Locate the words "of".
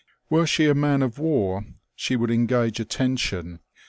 1.03-1.19